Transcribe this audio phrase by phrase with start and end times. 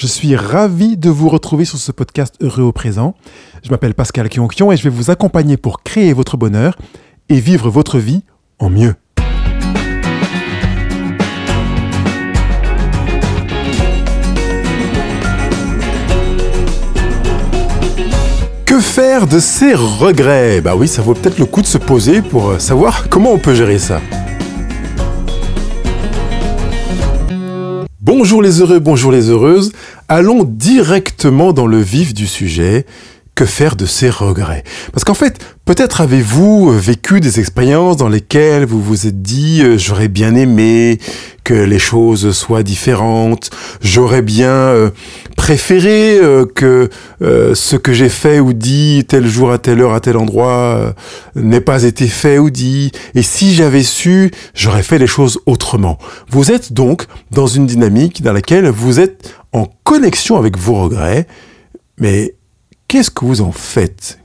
[0.00, 3.14] Je suis ravi de vous retrouver sur ce podcast Heureux au présent.
[3.62, 6.78] Je m'appelle Pascal Kionkion et je vais vous accompagner pour créer votre bonheur
[7.28, 8.22] et vivre votre vie
[8.58, 8.94] en mieux.
[18.64, 20.62] Que faire de ces regrets?
[20.62, 23.38] Bah oui, ça vaut peut-être le coup de se poser pour euh, savoir comment on
[23.38, 24.00] peut gérer ça.
[28.12, 29.70] Bonjour les heureux, bonjour les heureuses.
[30.08, 32.84] Allons directement dans le vif du sujet.
[33.40, 34.64] Que faire de ces regrets?
[34.92, 39.62] Parce qu'en fait, peut-être avez-vous euh, vécu des expériences dans lesquelles vous vous êtes dit
[39.62, 40.98] euh, j'aurais bien aimé
[41.42, 43.48] que les choses soient différentes,
[43.80, 44.90] j'aurais bien euh,
[45.38, 46.20] préféré
[46.54, 46.90] que
[47.22, 50.94] ce que j'ai fait ou dit tel jour à telle heure à tel endroit
[51.34, 55.96] n'ait pas été fait ou dit, et si j'avais su, j'aurais fait les choses autrement.
[56.28, 61.26] Vous êtes donc dans une dynamique dans laquelle vous êtes en connexion avec vos regrets,
[61.96, 62.34] mais
[62.90, 64.18] qu'est-ce que vous en faites?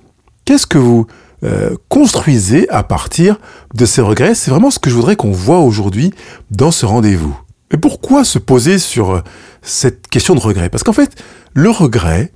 [0.44, 1.06] Qu'est-ce que vous
[1.44, 3.40] euh, construisez à partir
[3.76, 4.34] de ces regrets?
[4.34, 6.12] C'est vraiment ce que je voudrais qu'on voit aujourd'hui
[6.50, 7.40] dans ce rendez-vous.
[7.72, 9.22] Mais pourquoi se poser sur euh,
[9.62, 10.70] cette question de regret?
[10.70, 11.16] Parce qu'en fait,
[11.54, 12.32] le regret,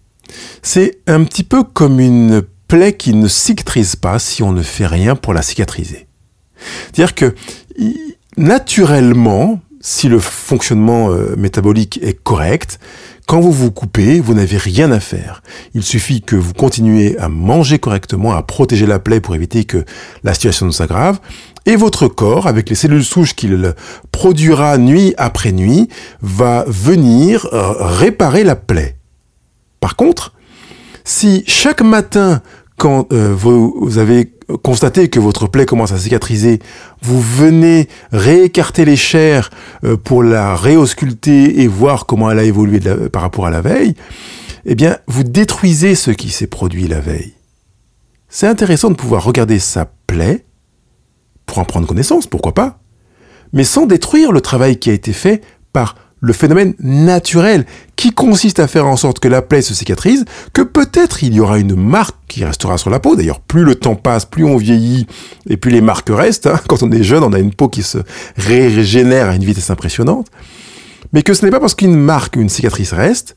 [0.61, 4.86] c'est un petit peu comme une plaie qui ne cicatrise pas si on ne fait
[4.86, 6.05] rien pour la cicatriser.
[6.93, 7.33] C'est-à-dire que
[8.38, 12.80] naturellement, si le fonctionnement euh, métabolique est correct,
[13.30, 15.44] quand vous vous coupez, vous n'avez rien à faire.
[15.75, 19.86] Il suffit que vous continuez à manger correctement, à protéger la plaie pour éviter que
[20.23, 21.19] la situation ne s'aggrave,
[21.67, 23.75] et votre corps, avec les cellules souches qu'il
[24.11, 25.89] produira nuit après nuit,
[26.23, 28.97] va venir euh, réparer la plaie.
[29.80, 30.33] Par contre,
[31.03, 32.41] si chaque matin,
[32.77, 36.59] quand euh, vous avez constatez que votre plaie commence à cicatriser,
[37.02, 39.50] vous venez réécarter les chairs
[39.83, 43.95] euh, pour la réausculter et voir comment elle a évolué par rapport à la veille,
[44.66, 47.33] eh bien, vous détruisez ce qui s'est produit la veille.
[48.27, 50.45] C'est intéressant de pouvoir regarder sa plaie
[51.45, 52.80] pour en prendre connaissance, pourquoi pas,
[53.54, 55.43] mais sans détruire le travail qui a été fait
[55.73, 57.65] par le phénomène naturel
[57.95, 61.39] qui consiste à faire en sorte que la plaie se cicatrise, que peut-être il y
[61.39, 63.15] aura une marque qui restera sur la peau.
[63.15, 65.08] D'ailleurs, plus le temps passe, plus on vieillit
[65.49, 66.47] et plus les marques restent.
[66.47, 66.59] Hein.
[66.67, 67.99] Quand on est jeune, on a une peau qui se
[68.37, 70.27] régénère à une vitesse impressionnante.
[71.13, 73.35] Mais que ce n'est pas parce qu'une marque, une cicatrice reste,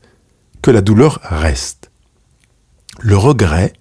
[0.61, 1.91] que la douleur reste.
[2.99, 3.73] Le regret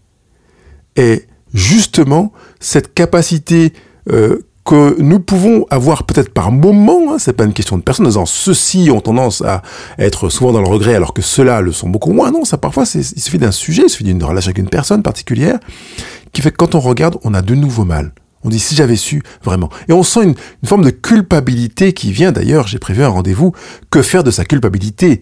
[0.96, 3.72] est justement cette capacité
[4.10, 8.06] euh, que nous pouvons avoir peut-être par moment, hein, c'est pas une question de personne,
[8.06, 9.62] disant ceux-ci ont tendance à
[9.98, 12.30] être souvent dans le regret alors que ceux-là le sont beaucoup moins.
[12.30, 15.58] Non, ça parfois il suffit d'un sujet, il suffit d'une relation avec une personne particulière
[16.32, 18.12] qui fait que quand on regarde, on a de nouveau mal.
[18.44, 19.68] On dit si j'avais su vraiment.
[19.88, 20.34] Et on sent une
[20.66, 23.52] forme de culpabilité qui vient d'ailleurs, j'ai prévu un rendez-vous,
[23.90, 25.20] que faire de sa culpabilité?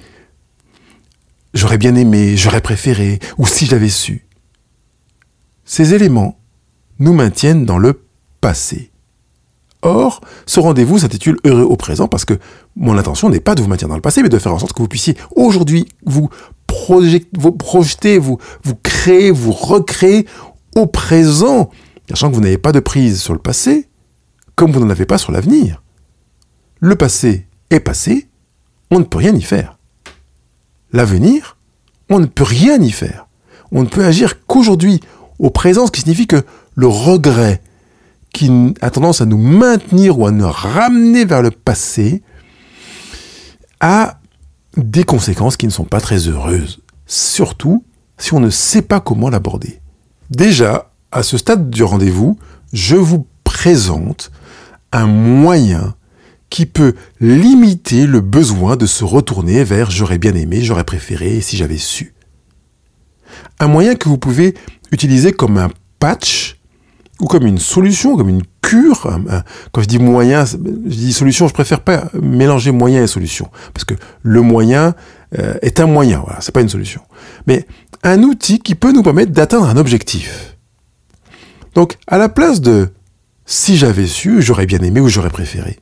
[1.52, 4.26] J'aurais bien aimé, j'aurais préféré, ou si j'avais su.
[5.64, 6.38] Ces éléments
[6.98, 8.04] nous maintiennent dans le
[8.40, 8.90] passé.
[9.82, 12.38] Or, ce rendez-vous s'intitule Heureux au présent parce que
[12.76, 14.74] mon intention n'est pas de vous maintenir dans le passé, mais de faire en sorte
[14.74, 16.28] que vous puissiez aujourd'hui vous,
[16.66, 20.26] projeter, vous, vous créer, vous recréer
[20.76, 21.70] au présent,
[22.08, 23.88] sachant que vous n'avez pas de prise sur le passé,
[24.54, 25.82] comme vous n'en avez pas sur l'avenir.
[26.78, 28.28] Le passé est passé,
[28.90, 29.78] on ne peut rien y faire.
[30.92, 31.56] L'avenir,
[32.10, 33.28] on ne peut rien y faire.
[33.72, 35.00] On ne peut agir qu'aujourd'hui,
[35.38, 36.42] au présent, ce qui signifie que
[36.74, 37.62] le regret,
[38.32, 42.22] qui a tendance à nous maintenir ou à nous ramener vers le passé
[43.80, 44.20] a
[44.76, 46.80] des conséquences qui ne sont pas très heureuses.
[47.06, 47.84] Surtout
[48.18, 49.80] si on ne sait pas comment l'aborder.
[50.30, 52.38] Déjà, à ce stade du rendez-vous,
[52.72, 54.30] je vous présente
[54.92, 55.94] un moyen
[56.50, 61.56] qui peut limiter le besoin de se retourner vers j'aurais bien aimé, j'aurais préféré si
[61.56, 62.14] j'avais su.
[63.58, 64.54] Un moyen que vous pouvez
[64.90, 66.59] utiliser comme un patch
[67.20, 69.20] ou comme une solution, comme une cure.
[69.72, 73.84] Quand je dis moyen, je dis solution, je préfère pas mélanger moyen et solution, parce
[73.84, 74.94] que le moyen
[75.38, 77.02] euh, est un moyen, voilà, c'est pas une solution.
[77.46, 77.66] Mais
[78.02, 80.56] un outil qui peut nous permettre d'atteindre un objectif.
[81.74, 82.88] Donc, à la place de
[83.46, 85.78] si j'avais su, j'aurais bien aimé ou j'aurais préféré,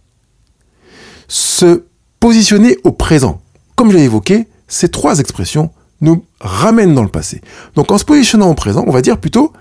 [1.29, 1.85] se
[2.21, 3.41] positionner au présent.
[3.77, 5.71] Comme je l'ai évoqué, ces trois expressions
[6.01, 7.41] nous ramènent dans le passé.
[7.75, 9.53] Donc, en se positionnant au présent, on va dire plutôt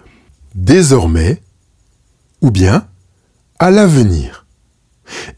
[0.56, 1.42] désormais,
[2.42, 2.88] ou bien
[3.60, 4.46] à l'avenir.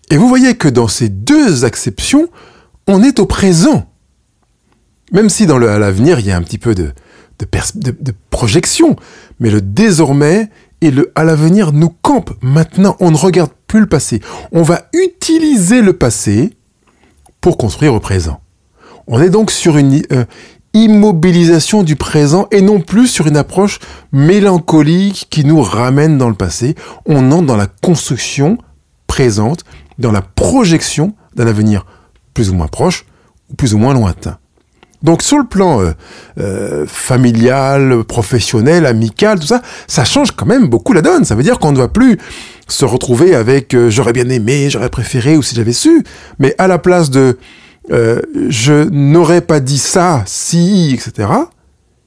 [0.10, 2.30] Et vous voyez que dans ces deux acceptions,
[2.88, 3.86] on est au présent.
[5.12, 6.92] Même si dans le à l'avenir, il y a un petit peu de,
[7.40, 8.96] de, projection,
[9.40, 10.50] mais le désormais
[10.82, 12.34] et le à l'avenir nous campent.
[12.42, 14.22] Maintenant, on ne regarde plus le passé.
[14.52, 16.58] On va utiliser le passé
[17.42, 18.42] pour construire au présent.
[19.08, 20.26] On est donc sur une euh,
[20.74, 23.80] immobilisation du présent et non plus sur une approche
[24.12, 26.76] mélancolique qui nous ramène dans le passé.
[27.06, 28.58] On entre dans la construction
[29.08, 29.64] présente,
[29.98, 31.86] dans la projection d'un avenir
[32.34, 33.06] plus ou moins proche
[33.52, 34.38] ou plus ou moins lointain.
[35.02, 35.92] Donc sur le plan euh,
[36.40, 41.24] euh, familial, professionnel, amical, tout ça, ça change quand même beaucoup la donne.
[41.24, 42.18] Ça veut dire qu'on ne va plus
[42.68, 46.04] se retrouver avec euh, j'aurais bien aimé, j'aurais préféré ou si j'avais su,
[46.38, 47.38] mais à la place de
[47.90, 51.30] je n'aurais pas dit ça si, etc.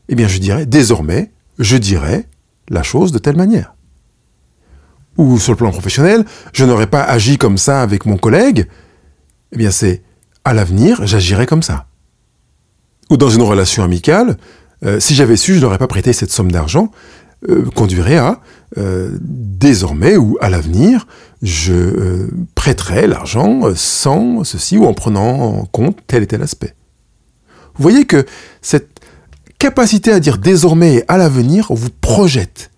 [0.09, 2.29] Eh bien je dirais désormais, je dirais
[2.69, 3.75] la chose de telle manière.
[5.19, 8.69] Ou sur le plan professionnel, je n'aurais pas agi comme ça avec mon collègue.
[9.53, 10.03] Eh bien c'est
[10.45, 11.87] à l'avenir, j'agirai comme ça
[13.13, 14.39] ou dans une relation amicale,
[14.85, 16.91] euh, si j'avais su, je n'aurais pas prêté cette somme d'argent,
[17.49, 18.41] euh, conduirait à
[18.79, 21.07] euh, désormais ou à l'avenir,
[21.43, 26.75] je prêterai l'argent sans ceci ou en prenant en compte tel et tel aspect.
[27.75, 28.25] Vous voyez que
[28.61, 29.01] cette
[29.59, 32.71] capacité à dire désormais et à l'avenir vous projette,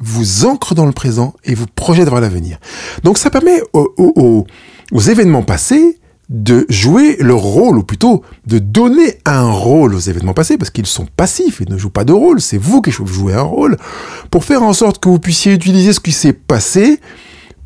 [0.00, 2.58] vous ancre dans le présent et vous projette vers l'avenir.
[3.02, 4.46] Donc ça permet aux
[4.92, 10.58] événements passés de jouer leur rôle, ou plutôt de donner un rôle aux événements passés,
[10.58, 13.42] parce qu'ils sont passifs et ne jouent pas de rôle, c'est vous qui jouez un
[13.42, 13.76] rôle,
[14.30, 17.00] pour faire en sorte que vous puissiez utiliser ce qui s'est passé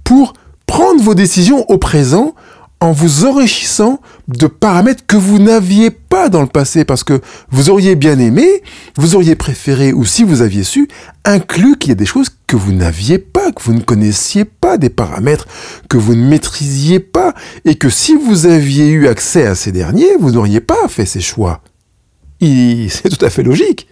[0.04, 0.34] pour
[0.66, 2.34] prendre vos décisions au présent
[2.80, 7.68] en vous enrichissant de paramètres que vous n'aviez pas dans le passé parce que vous
[7.68, 8.62] auriez bien aimé,
[8.96, 10.88] vous auriez préféré ou si vous aviez su,
[11.26, 14.78] inclus qu'il y a des choses que vous n'aviez pas, que vous ne connaissiez pas,
[14.78, 15.46] des paramètres
[15.90, 17.34] que vous ne maîtrisiez pas
[17.66, 21.20] et que si vous aviez eu accès à ces derniers, vous n'auriez pas fait ces
[21.20, 21.60] choix.
[22.40, 23.89] C'est tout à fait logique.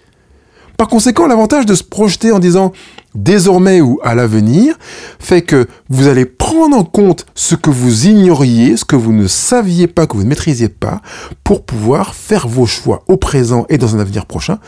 [0.78, 2.72] Par conséquent, l'avantage de se projeter en disant
[3.16, 4.78] désormais ou à l'avenir
[5.18, 9.26] fait que vous allez prendre en compte ce que vous ignoriez, ce que vous ne
[9.26, 11.02] saviez pas, que vous ne maîtrisiez pas,
[11.42, 14.60] pour pouvoir faire vos choix au présent et dans un avenir prochain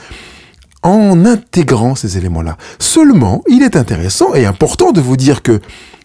[0.83, 2.57] en intégrant ces éléments-là.
[2.81, 5.61] Seulement, il est intéressant et important de vous dire que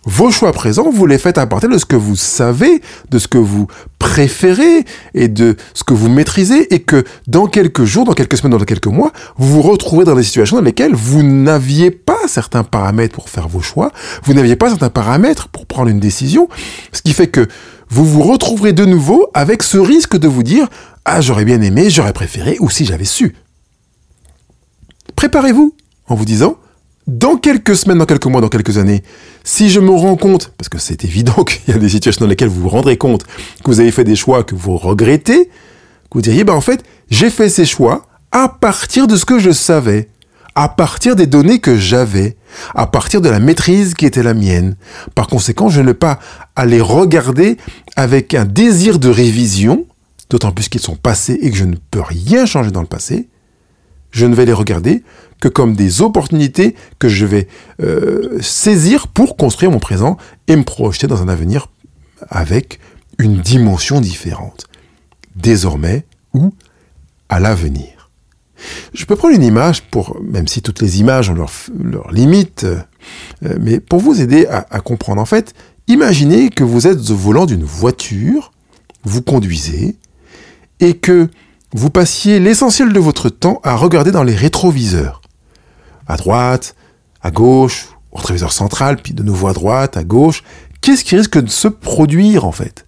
[0.06, 3.28] vos choix présents, vous les faites à partir de ce que vous savez, de ce
[3.28, 3.68] que vous
[3.98, 4.86] préférez
[5.16, 8.63] et de ce que vous maîtrisez et que dans quelques jours, dans quelques semaines, dans
[8.63, 13.16] quelques mois, vous vous retrouvez dans des situations dans lesquelles vous n'aviez pas certains paramètres
[13.16, 13.92] pour faire vos choix,
[14.24, 16.48] vous n'aviez pas certains paramètres pour prendre une décision,
[16.92, 17.48] ce qui fait que
[17.90, 20.68] vous vous retrouverez de nouveau avec ce risque de vous dire
[21.06, 23.36] ah j'aurais bien aimé, j'aurais préféré ou si j'avais su.
[25.16, 25.75] Préparez-vous
[26.08, 26.58] en vous disant
[27.08, 29.04] dans quelques semaines, dans quelques mois, dans quelques années,
[29.45, 32.30] si je me rends compte, parce que c'est évident qu'il y a des situations dans
[32.30, 36.15] lesquelles vous vous rendrez compte que vous avez fait des choix que vous regrettez, que
[36.15, 39.51] vous diriez, bah en fait, j'ai fait ces choix à partir de ce que je
[39.51, 40.09] savais,
[40.56, 42.36] à partir des données que j'avais,
[42.74, 44.75] à partir de la maîtrise qui était la mienne.
[45.13, 46.19] Par conséquent, je ne vais pas
[46.56, 47.57] aller regarder
[47.95, 49.86] avec un désir de révision,
[50.30, 53.30] d'autant plus qu'ils sont passés et que je ne peux rien changer dans le passé,
[54.15, 55.03] je ne vais les regarder
[55.41, 57.50] que comme des opportunités que je vais
[57.81, 60.15] euh, saisir pour construire mon présent
[60.47, 61.67] et me projeter dans un avenir
[62.29, 62.79] avec
[63.19, 64.67] une dimension différente.
[65.35, 66.53] Désormais ou
[67.27, 68.09] à l'avenir.
[68.94, 73.57] Je peux prendre une image pour, même si toutes les images ont leurs limites, euh,
[73.59, 75.21] mais pour vous aider à, à comprendre.
[75.21, 75.53] En fait,
[75.89, 78.53] imaginez que vous êtes au volant d'une voiture,
[79.03, 79.97] vous conduisez,
[80.79, 81.27] et que
[81.75, 85.22] vous passiez l'essentiel de votre temps à regarder dans les rétroviseurs.
[86.08, 86.74] À droite,
[87.22, 90.41] à gauche, au rétroviseur central, puis de nouveau à droite, à gauche.
[90.79, 92.86] Qu'est-ce qui risque de se produire en fait?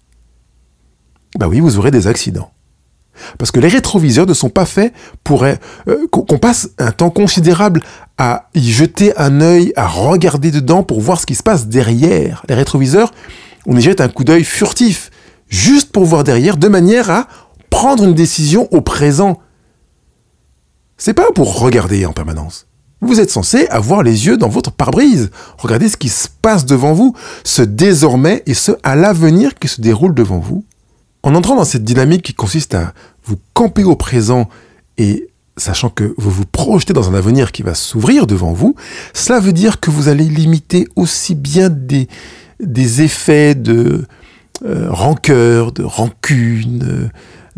[1.38, 2.50] Ben oui, vous aurez des accidents.
[3.36, 5.54] Parce que les rétroviseurs ne sont pas faits pour euh,
[6.10, 7.82] qu'on passe un temps considérable
[8.16, 12.42] à y jeter un œil, à regarder dedans pour voir ce qui se passe derrière.
[12.48, 13.12] Les rétroviseurs,
[13.66, 15.10] on y jette un coup d'œil furtif,
[15.50, 17.28] juste pour voir derrière, de manière à
[17.78, 19.38] prendre une décision au présent.
[20.96, 22.66] C'est pas pour regarder en permanence.
[23.00, 25.30] Vous êtes censé avoir les yeux dans votre pare-brise.
[25.58, 29.80] Regardez ce qui se passe devant vous, ce désormais et ce à l'avenir qui se
[29.80, 30.64] déroule devant vous.
[31.22, 32.94] En entrant dans cette dynamique qui consiste à
[33.24, 34.48] vous camper au présent
[34.96, 38.74] et sachant que vous vous projetez dans un avenir qui va s'ouvrir devant vous,
[39.14, 42.08] cela veut dire que vous allez limiter aussi bien des,
[42.58, 44.04] des effets de
[44.64, 47.08] euh, rancœur, de rancune, euh,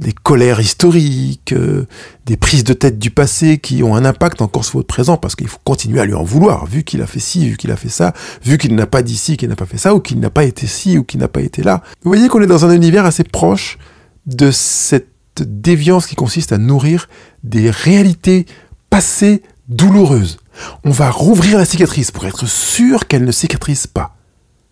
[0.00, 1.86] des colères historiques, euh,
[2.24, 5.36] des prises de tête du passé qui ont un impact encore sur votre présent parce
[5.36, 7.76] qu'il faut continuer à lui en vouloir, vu qu'il a fait ci, vu qu'il a
[7.76, 10.18] fait ça, vu qu'il n'a pas dit ci, qu'il n'a pas fait ça, ou qu'il
[10.18, 11.82] n'a pas été ci, ou qu'il n'a pas été là.
[12.02, 13.78] Vous voyez qu'on est dans un univers assez proche
[14.26, 15.06] de cette
[15.38, 17.08] déviance qui consiste à nourrir
[17.44, 18.46] des réalités
[18.88, 20.38] passées douloureuses.
[20.84, 24.16] On va rouvrir la cicatrice pour être sûr qu'elle ne cicatrise pas.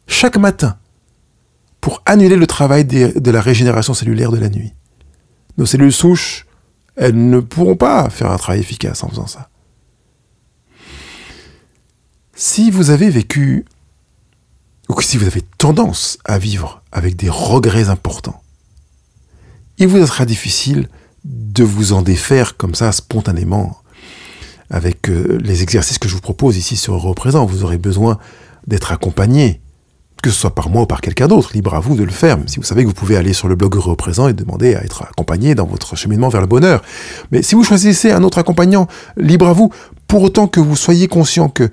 [0.07, 0.79] Chaque matin,
[1.83, 4.73] pour annuler le travail de la régénération cellulaire de la nuit.
[5.59, 6.47] Nos cellules souches,
[6.97, 9.51] elles ne pourront pas faire un travail efficace en faisant ça.
[12.35, 13.65] Si vous avez vécu,
[14.89, 18.43] ou si vous avez tendance à vivre avec des regrets importants,
[19.79, 20.89] il vous sera difficile
[21.25, 23.79] de vous en défaire comme ça spontanément
[24.71, 27.47] avec euh, les exercices que je vous propose ici sur Euro Présent.
[27.47, 28.19] Vous aurez besoin
[28.67, 29.61] d'être accompagné,
[30.23, 31.51] que ce soit par moi ou par quelqu'un d'autre.
[31.55, 32.39] Libre à vous de le faire.
[32.47, 35.03] Si vous savez que vous pouvez aller sur le blog Présent et demander à être
[35.03, 36.83] accompagné dans votre cheminement vers le bonheur.
[37.31, 39.73] Mais si vous choisissez un autre accompagnant, libre à vous,
[40.07, 41.71] pour autant que vous soyez conscient que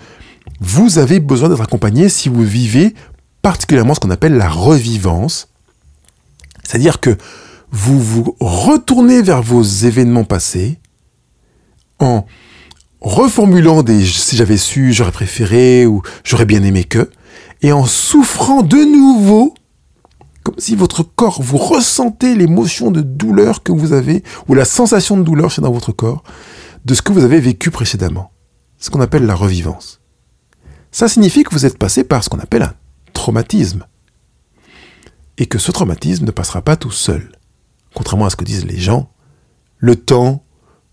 [0.60, 2.94] vous avez besoin d'être accompagné si vous vivez
[3.42, 5.50] particulièrement ce qu'on appelle la revivance.
[6.64, 7.18] C'est-à-dire que
[7.72, 10.80] vous vous retournez vers vos événements passés
[12.00, 12.25] en
[13.02, 17.10] reformulant des si j'avais su, j'aurais préféré ou j'aurais bien aimé que,
[17.65, 19.55] et en souffrant de nouveau,
[20.43, 25.17] comme si votre corps, vous ressentez l'émotion de douleur que vous avez, ou la sensation
[25.17, 26.24] de douleur chez dans votre corps,
[26.86, 28.31] de ce que vous avez vécu précédemment.
[28.77, 30.00] Ce qu'on appelle la revivance.
[30.91, 32.75] Ça signifie que vous êtes passé par ce qu'on appelle un
[33.13, 33.88] traumatisme.
[35.39, 37.31] Et que ce traumatisme ne passera pas tout seul.
[37.95, 39.10] Contrairement à ce que disent les gens,
[39.79, 40.45] le temps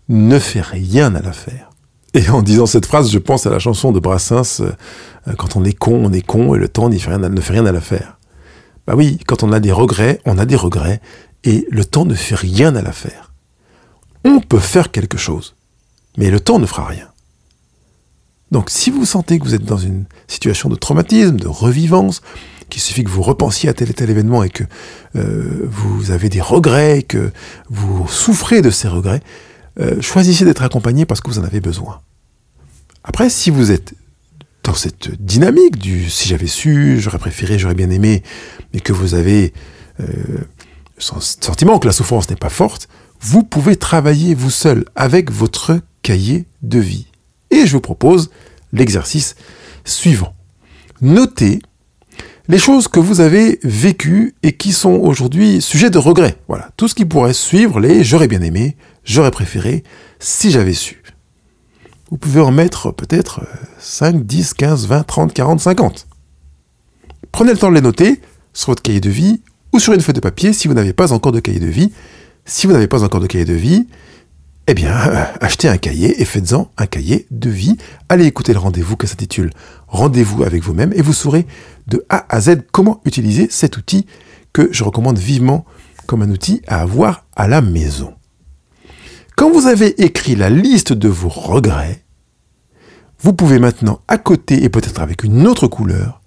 [0.09, 1.69] ne fait rien à l'affaire.
[2.13, 5.63] Et en disant cette phrase, je pense à la chanson de Brassens, euh, quand on
[5.63, 7.65] est con, on est con, et le temps ne fait rien à, ne fait rien
[7.65, 8.19] à l'affaire.
[8.85, 11.01] Bah oui, quand on a des regrets, on a des regrets,
[11.43, 13.33] et le temps ne fait rien à l'affaire.
[14.25, 15.55] On peut faire quelque chose,
[16.17, 17.07] mais le temps ne fera rien.
[18.51, 22.21] Donc si vous sentez que vous êtes dans une situation de traumatisme, de revivance,
[22.69, 24.63] qu'il suffit que vous repensiez à tel et tel événement et que
[25.15, 27.31] euh, vous avez des regrets, que
[27.69, 29.21] vous souffrez de ces regrets,
[29.79, 32.01] euh, choisissez d'être accompagné parce que vous en avez besoin.
[33.03, 33.95] Après, si vous êtes
[34.63, 38.23] dans cette dynamique du si j'avais su, j'aurais préféré, j'aurais bien aimé,
[38.73, 39.53] mais que vous avez
[39.99, 40.05] euh,
[40.95, 42.87] le sentiment que la souffrance n'est pas forte,
[43.19, 47.07] vous pouvez travailler vous seul avec votre cahier de vie.
[47.51, 48.29] Et je vous propose
[48.71, 49.35] l'exercice
[49.85, 50.33] suivant.
[51.01, 51.61] Notez
[52.47, 56.37] les choses que vous avez vécues et qui sont aujourd'hui sujets de regret.
[56.47, 59.83] Voilà, tout ce qui pourrait suivre les j'aurais bien aimé, j'aurais préféré,
[60.19, 61.03] si j'avais su.
[62.09, 63.41] Vous pouvez en mettre peut-être
[63.79, 66.07] 5, 10, 15, 20, 30, 40, 50.
[67.31, 68.21] Prenez le temps de les noter
[68.53, 69.41] sur votre cahier de vie
[69.71, 71.91] ou sur une feuille de papier si vous n'avez pas encore de cahier de vie.
[72.45, 73.87] Si vous n'avez pas encore de cahier de vie,
[74.67, 74.93] eh bien,
[75.41, 77.77] achetez un cahier et faites-en un cahier de vie.
[78.09, 79.49] Allez écouter le rendez-vous qui s'intitule
[79.87, 81.47] Rendez-vous avec vous-même et vous saurez
[81.87, 84.05] de A à Z comment utiliser cet outil
[84.53, 85.65] que je recommande vivement
[86.05, 88.13] comme un outil à avoir à la maison.
[89.35, 92.03] Quand vous avez écrit la liste de vos regrets,
[93.19, 96.21] vous pouvez maintenant, à côté et peut-être avec une autre couleur,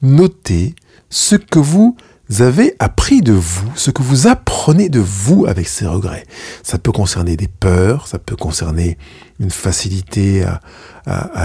[0.00, 0.74] noter
[1.10, 1.96] ce que vous
[2.40, 6.24] avez appris de vous, ce que vous apprenez de vous avec ces regrets.
[6.62, 8.98] Ça peut concerner des peurs, ça peut concerner
[9.38, 10.60] une facilité à,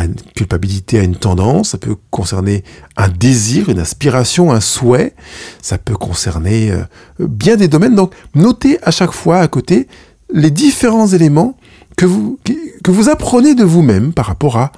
[0.03, 2.63] une culpabilité, à une tendance, ça peut concerner
[2.98, 5.13] un désir, une aspiration, un souhait,
[5.62, 6.84] ça peut concerner euh,
[7.20, 7.96] bien des domaines.
[7.96, 9.88] Donc notez à chaque fois à côté
[10.34, 11.58] les différents éléments
[11.98, 14.72] que vous, apprenez de vous-même par rapport à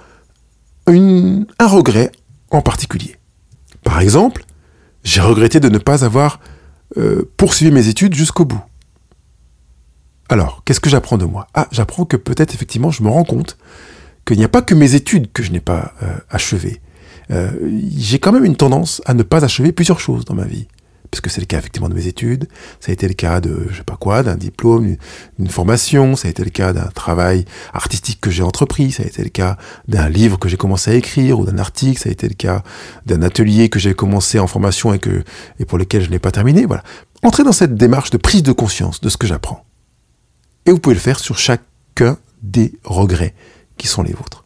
[0.88, 2.12] un regret
[2.52, 3.16] en particulier.
[3.84, 4.46] Par exemple,
[5.04, 6.40] j'ai regretté de ne pas avoir
[6.98, 8.62] euh, poursuivi mes études jusqu'au bout.
[10.30, 11.48] Alors, qu'est-ce que j'apprends de moi?
[11.54, 13.58] Ah, j'apprends que peut-être effectivement je me rends compte
[14.26, 16.82] qu'il n'y a pas que mes études que je n'ai pas euh, achevées.
[17.32, 17.52] Euh,
[17.98, 20.68] j'ai quand même une tendance à ne pas achever plusieurs choses dans ma vie
[21.14, 22.48] puisque c'est le cas effectivement de mes études,
[22.80, 24.98] ça a été le cas de, je sais pas quoi, d'un diplôme,
[25.38, 29.06] d'une formation, ça a été le cas d'un travail artistique que j'ai entrepris, ça a
[29.06, 32.12] été le cas d'un livre que j'ai commencé à écrire ou d'un article, ça a
[32.12, 32.64] été le cas
[33.06, 35.24] d'un atelier que j'ai commencé en formation et que,
[35.60, 36.84] et pour lequel je n'ai pas terminé, voilà.
[37.22, 39.64] Entrez dans cette démarche de prise de conscience de ce que j'apprends.
[40.66, 43.36] Et vous pouvez le faire sur chacun des regrets
[43.78, 44.46] qui sont les vôtres.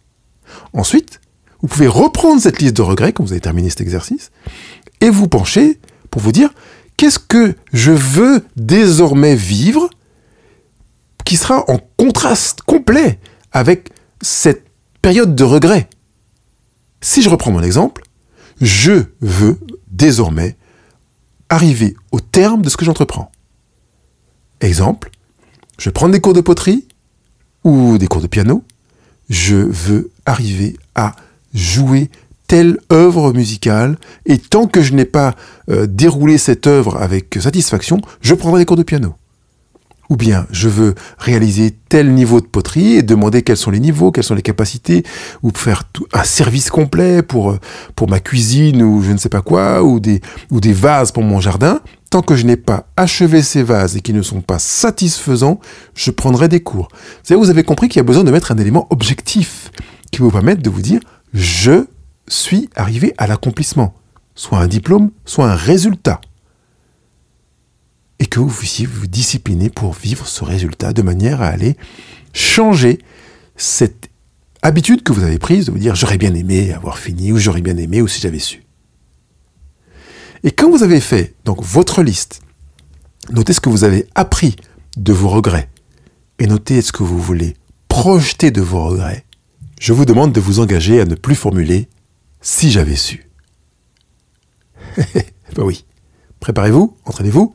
[0.74, 1.22] Ensuite,
[1.62, 4.32] vous pouvez reprendre cette liste de regrets quand vous avez terminé cet exercice
[5.00, 5.80] et vous pencher
[6.18, 6.50] pour vous dire
[6.98, 9.88] qu'est-ce que je veux désormais vivre
[11.26, 13.20] qui sera en contraste complet
[13.52, 14.66] avec cette
[15.04, 15.88] période de regret?
[17.02, 18.02] Si je reprends mon exemple,
[18.62, 19.60] je veux
[19.92, 20.58] désormais
[21.50, 23.32] arriver au terme de ce que j'entreprends.
[24.62, 25.12] Exemple,
[25.78, 26.88] je prends des cours de poterie
[27.64, 28.64] ou des cours de piano,
[29.30, 31.16] je veux arriver à
[31.54, 32.10] jouer
[32.48, 35.36] telle œuvre musicale, et tant que je n'ai pas
[35.70, 39.16] euh, déroulé cette œuvre avec satisfaction, je prendrai des cours de piano.
[40.10, 44.12] Ou bien je veux réaliser tel niveau de poterie et demander quels sont les niveaux,
[44.12, 45.04] quelles sont les capacités,
[45.44, 47.60] ou faire un service complet pour, euh,
[47.96, 51.24] pour ma cuisine ou je ne sais pas quoi, ou des, ou des vases pour
[51.24, 51.82] mon jardin.
[52.10, 55.60] tant que je n'ai pas achevé ces vases et qu'ils ne sont pas satisfaisants,
[55.94, 56.88] je prendrai des cours.
[57.30, 59.72] vous avez compris qu'il y a besoin de mettre un élément objectif
[60.10, 61.02] qui vous permette de vous dire
[61.34, 61.84] je
[62.28, 63.94] suis arrivé à l'accomplissement,
[64.36, 66.22] soit un diplôme, soit un résultat.
[68.20, 71.78] Et que vous puissiez vous discipliner pour vivre ce résultat de manière à aller
[72.34, 73.00] changer
[73.56, 74.10] cette
[74.62, 77.62] habitude que vous avez prise de vous dire j'aurais bien aimé avoir fini ou j'aurais
[77.62, 78.64] bien aimé ou si j'avais su.
[80.44, 82.42] Et quand vous avez fait donc votre liste,
[83.32, 84.56] notez ce que vous avez appris
[84.98, 85.70] de vos regrets
[86.40, 87.56] et notez ce que vous voulez
[87.88, 89.26] projeter de vos regrets.
[89.80, 91.88] Je vous demande de vous engager à ne plus formuler
[92.48, 93.26] si j'avais su.
[94.98, 95.84] ben oui.
[96.40, 97.54] Préparez-vous, entraînez-vous.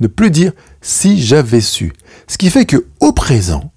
[0.00, 1.92] Ne plus dire si j'avais su.
[2.26, 3.72] Ce qui fait que au présent,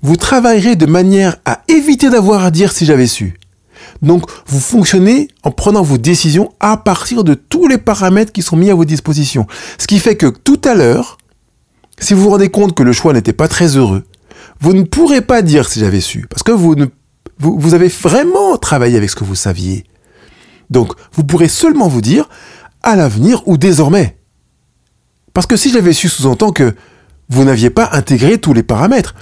[0.00, 3.38] vous travaillerez de manière à éviter d'avoir à dire si j'avais su.
[4.00, 8.56] Donc, vous fonctionnez en prenant vos décisions à partir de tous les paramètres qui sont
[8.56, 9.46] mis à vos dispositions.
[9.76, 11.18] Ce qui fait que tout à l'heure,
[11.98, 14.04] si vous vous rendez compte que le choix n'était pas très heureux,
[14.60, 16.86] vous ne pourrez pas dire si j'avais su, parce que vous, ne,
[17.50, 19.84] vous, avez vraiment travaillé avec ce que vous saviez.
[20.70, 22.28] Donc, vous pourrez seulement vous dire
[22.82, 24.16] à l'avenir ou désormais.
[25.34, 26.74] Parce que si j'avais su sous-entend que
[27.28, 29.14] vous n'aviez pas intégré tous les paramètres.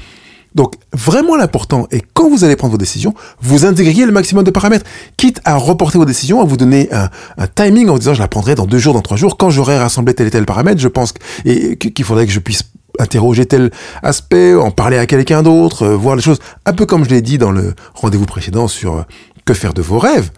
[0.54, 4.50] Donc vraiment l'important est quand vous allez prendre vos décisions, vous intégriez le maximum de
[4.50, 4.84] paramètres,
[5.16, 8.56] quitte à reporter vos décisions, à vous donner un, timing en disant je la prendrai
[8.56, 11.14] dans deux jours, dans trois jours, quand j'aurai rassemblé tel et tel paramètre, je pense
[11.44, 12.64] qu'il faudrait que je puisse
[13.00, 13.71] interroger tel
[14.02, 17.23] aspect, en parler à quelqu'un d'autre, euh, voir les choses, un peu comme je l'ai
[17.23, 19.02] dit dans le rendez-vous précédent sur euh,
[19.45, 20.30] que faire de vos rêves.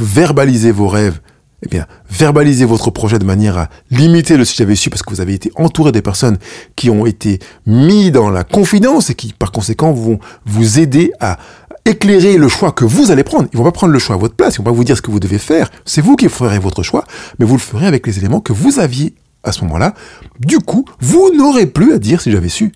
[0.00, 1.20] Verbaliser vos rêves,
[1.64, 5.10] eh bien, verbalisez votre projet de manière à limiter le si j'avais su parce que
[5.10, 6.38] vous avez été entouré des personnes
[6.76, 11.38] qui ont été mis dans la confidence et qui, par conséquent, vont vous aider à
[11.84, 13.48] éclairer le choix que vous allez prendre.
[13.52, 15.02] Ils vont pas prendre le choix à votre place, ils vont pas vous dire ce
[15.02, 15.70] que vous devez faire.
[15.84, 17.04] C'est vous qui ferez votre choix,
[17.38, 19.94] mais vous le ferez avec les éléments que vous aviez à ce moment-là.
[20.40, 22.72] Du coup, vous n'aurez plus à dire si j'avais su.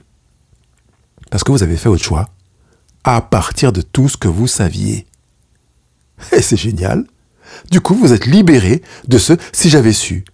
[1.30, 2.28] Parce que vous avez fait votre choix
[3.04, 5.06] à partir de tout ce que vous saviez.
[6.32, 7.06] Et c'est génial.
[7.70, 10.24] Du coup, vous êtes libéré de ce si j'avais su.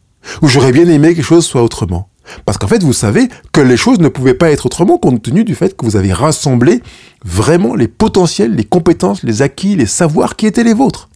[0.41, 2.09] Ou j'aurais bien aimé que les choses soient autrement.
[2.45, 5.45] Parce qu'en fait, vous savez que les choses ne pouvaient pas être autrement compte tenu
[5.45, 6.83] du fait que vous avez rassemblé
[7.25, 11.09] vraiment les potentiels, les compétences, les acquis, les savoirs qui étaient les vôtres.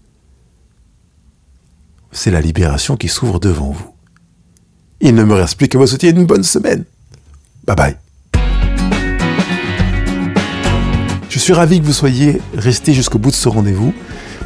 [2.11, 3.96] C'est la libération qui s'ouvre devant vous.
[5.01, 6.85] Il ne me reste plus que vous souhaiter une bonne semaine.
[7.67, 7.97] Bye bye.
[11.29, 13.93] Je suis ravi que vous soyez resté jusqu'au bout de ce rendez-vous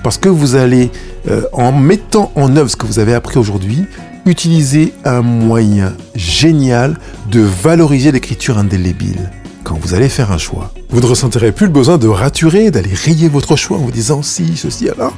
[0.03, 0.91] parce que vous allez,
[1.29, 3.85] euh, en mettant en œuvre ce que vous avez appris aujourd'hui,
[4.27, 6.99] utiliser un moyen génial
[7.31, 9.31] de valoriser l'écriture indélébile
[9.63, 10.73] quand vous allez faire un choix.
[10.89, 14.23] Vous ne ressentirez plus le besoin de raturer, d'aller rayer votre choix en vous disant
[14.23, 15.17] si, ceci, alors.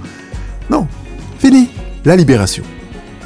[0.71, 0.87] Non,
[1.39, 1.71] fini,
[2.05, 2.65] la libération.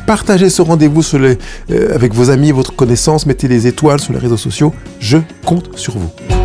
[0.07, 4.37] Partagez ce rendez-vous euh, avec vos amis, votre connaissance, mettez les étoiles sur les réseaux
[4.37, 6.36] sociaux, je compte sur vous.